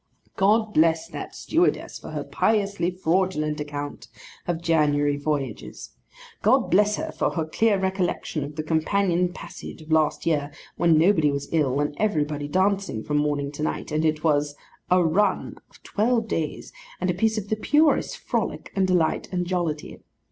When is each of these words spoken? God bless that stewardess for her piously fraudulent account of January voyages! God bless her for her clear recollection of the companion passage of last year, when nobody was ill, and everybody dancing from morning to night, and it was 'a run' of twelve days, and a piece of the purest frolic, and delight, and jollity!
God 0.35 0.73
bless 0.73 1.07
that 1.09 1.35
stewardess 1.35 1.99
for 1.99 2.09
her 2.09 2.23
piously 2.23 2.89
fraudulent 2.89 3.59
account 3.59 4.07
of 4.47 4.59
January 4.59 5.15
voyages! 5.15 5.91
God 6.41 6.71
bless 6.71 6.95
her 6.95 7.11
for 7.11 7.29
her 7.29 7.45
clear 7.45 7.77
recollection 7.79 8.43
of 8.43 8.55
the 8.55 8.63
companion 8.63 9.31
passage 9.31 9.79
of 9.83 9.91
last 9.91 10.25
year, 10.25 10.51
when 10.75 10.97
nobody 10.97 11.29
was 11.31 11.49
ill, 11.51 11.79
and 11.79 11.93
everybody 11.99 12.47
dancing 12.47 13.03
from 13.03 13.17
morning 13.17 13.51
to 13.51 13.61
night, 13.61 13.91
and 13.91 14.03
it 14.03 14.23
was 14.23 14.55
'a 14.89 15.03
run' 15.05 15.57
of 15.69 15.83
twelve 15.83 16.27
days, 16.27 16.73
and 16.99 17.11
a 17.11 17.13
piece 17.13 17.37
of 17.37 17.49
the 17.49 17.55
purest 17.55 18.17
frolic, 18.17 18.71
and 18.75 18.87
delight, 18.87 19.29
and 19.31 19.45
jollity! 19.45 19.99